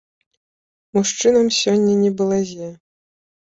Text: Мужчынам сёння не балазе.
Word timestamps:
Мужчынам 0.99 1.53
сёння 1.61 1.93
не 2.03 2.11
балазе. 2.25 2.69